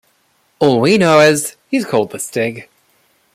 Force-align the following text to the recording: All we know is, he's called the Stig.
All 0.57 0.81
we 0.81 0.97
know 0.97 1.19
is, 1.19 1.57
he's 1.69 1.85
called 1.85 2.09
the 2.09 2.17
Stig. 2.17 2.67